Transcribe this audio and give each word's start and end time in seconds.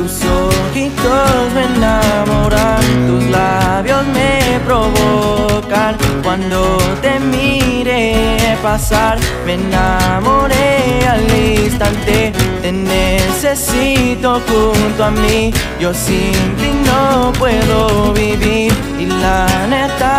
Tus 0.00 0.22
ojitos 0.24 1.52
me 1.54 1.64
enamoran, 1.76 2.80
tus 3.06 3.24
labios 3.24 4.02
me 4.06 4.58
provocan. 4.64 5.94
Cuando 6.22 6.78
te 7.02 7.20
miré 7.20 8.56
pasar, 8.62 9.18
me 9.44 9.54
enamoré 9.54 11.06
al 11.06 11.22
instante. 11.38 12.32
Te 12.62 12.72
necesito 12.72 14.40
junto 14.48 15.04
a 15.04 15.10
mí, 15.10 15.52
yo 15.78 15.92
sin 15.92 16.32
ti 16.56 16.70
no 16.86 17.30
puedo 17.38 18.14
vivir. 18.14 18.72
Y 18.98 19.04
la 19.04 19.46
neta 19.68 20.09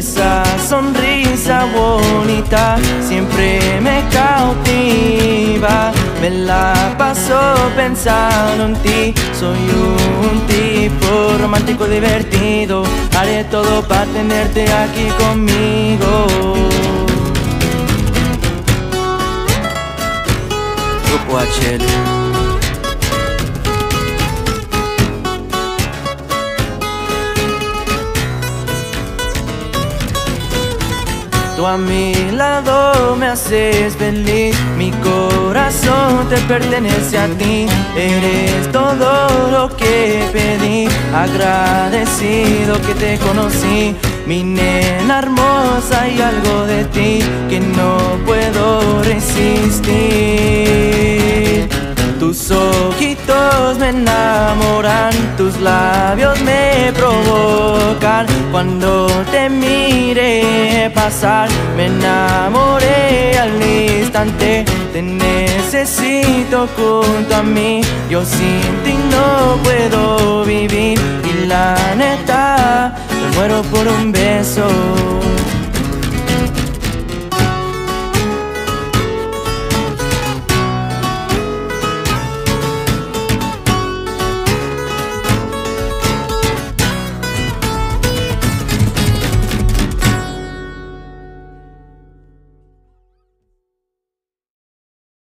Esa 0.00 0.42
sonrisa 0.66 1.66
bonita 1.76 2.78
siempre 3.06 3.60
me 3.82 4.02
cautiva. 4.08 5.92
Me 6.22 6.30
la 6.30 6.94
paso 6.96 7.38
pensando 7.76 8.64
en 8.64 8.74
ti. 8.76 9.14
Soy 9.38 9.58
un 10.22 10.40
tipo 10.46 11.36
romántico 11.38 11.84
divertido. 11.86 12.82
Haré 13.14 13.44
todo 13.44 13.82
para 13.86 14.06
tenerte 14.06 14.72
aquí 14.72 15.06
conmigo. 15.18 16.24
Grupo 21.10 21.40
HL. 21.40 22.29
Tú 31.60 31.66
a 31.66 31.76
mi 31.76 32.14
lado 32.30 33.14
me 33.16 33.26
haces 33.26 33.94
feliz, 33.94 34.56
mi 34.78 34.90
corazón 34.92 36.26
te 36.30 36.38
pertenece 36.48 37.18
a 37.18 37.28
ti, 37.36 37.66
eres 37.94 38.72
todo 38.72 39.50
lo 39.50 39.68
que 39.76 40.24
pedí, 40.32 40.88
agradecido 41.14 42.80
que 42.80 42.94
te 42.94 43.18
conocí, 43.18 43.94
mi 44.26 44.42
nena 44.42 45.18
hermosa 45.18 46.08
y 46.08 46.22
algo 46.22 46.64
de 46.64 46.86
ti 46.86 47.18
que 47.50 47.60
no 47.60 47.98
puedo 48.24 49.02
resistir. 49.02 49.90
Tus 52.18 52.50
ojitos 52.50 53.76
me 53.78 53.90
enamoran, 53.90 55.12
tus 55.36 55.60
labios 55.60 56.40
me 56.40 56.90
provocan. 56.94 57.79
Cuando 58.50 59.06
te 59.30 59.48
mire 59.48 60.90
pasar, 60.92 61.48
me 61.76 61.86
enamoré 61.86 63.38
al 63.38 63.62
instante. 63.62 64.64
Te 64.92 65.00
necesito 65.02 66.68
junto 66.76 67.36
a 67.36 67.42
mí, 67.42 67.80
yo 68.10 68.24
sin 68.24 68.60
ti 68.84 68.94
no 69.08 69.56
puedo 69.62 70.44
vivir. 70.44 70.98
Y 71.24 71.46
la 71.46 71.76
neta, 71.96 72.92
me 73.22 73.36
muero 73.36 73.62
por 73.62 73.86
un 73.86 74.10
beso. 74.10 74.66